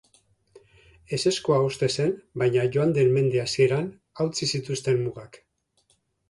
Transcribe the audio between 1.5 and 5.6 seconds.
uste zen baina joan den mende hasieran hautsi zituzten mugak.